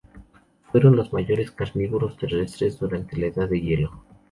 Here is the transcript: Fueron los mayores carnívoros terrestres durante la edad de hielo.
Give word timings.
Fueron 0.71 0.95
los 0.95 1.13
mayores 1.13 1.51
carnívoros 1.51 2.17
terrestres 2.17 2.79
durante 2.79 3.15
la 3.17 3.27
edad 3.27 3.47
de 3.47 3.61
hielo. 3.61 4.03